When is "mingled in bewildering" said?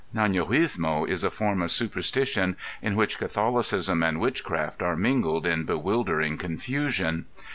4.95-6.39